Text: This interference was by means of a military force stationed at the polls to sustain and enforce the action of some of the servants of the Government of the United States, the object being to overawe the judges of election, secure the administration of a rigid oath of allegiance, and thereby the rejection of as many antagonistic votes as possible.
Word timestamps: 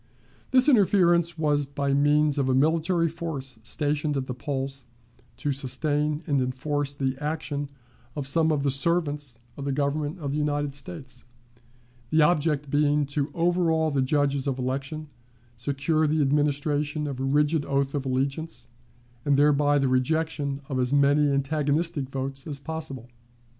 This 0.49 0.67
interference 0.67 1.37
was 1.37 1.67
by 1.67 1.93
means 1.93 2.39
of 2.39 2.49
a 2.49 2.55
military 2.55 3.07
force 3.07 3.59
stationed 3.61 4.17
at 4.17 4.25
the 4.25 4.33
polls 4.33 4.87
to 5.37 5.51
sustain 5.51 6.23
and 6.25 6.41
enforce 6.41 6.95
the 6.95 7.15
action 7.19 7.69
of 8.15 8.25
some 8.25 8.51
of 8.51 8.63
the 8.63 8.71
servants 8.71 9.37
of 9.57 9.63
the 9.63 9.71
Government 9.71 10.17
of 10.17 10.31
the 10.31 10.39
United 10.39 10.73
States, 10.73 11.23
the 12.09 12.23
object 12.23 12.71
being 12.71 13.05
to 13.13 13.29
overawe 13.35 13.91
the 13.91 14.01
judges 14.01 14.47
of 14.47 14.57
election, 14.57 15.07
secure 15.55 16.07
the 16.07 16.21
administration 16.23 17.05
of 17.05 17.19
a 17.19 17.23
rigid 17.23 17.63
oath 17.63 17.93
of 17.93 18.03
allegiance, 18.03 18.69
and 19.23 19.37
thereby 19.37 19.77
the 19.77 19.87
rejection 19.87 20.61
of 20.67 20.79
as 20.79 20.91
many 20.91 21.29
antagonistic 21.29 22.09
votes 22.09 22.47
as 22.47 22.57
possible. 22.57 23.07